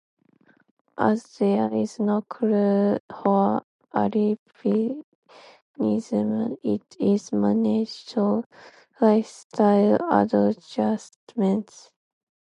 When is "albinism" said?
3.93-5.05